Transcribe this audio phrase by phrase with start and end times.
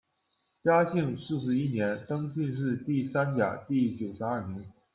[0.63, 4.65] 嘉靖四十一年，登进士第三甲第九十二名。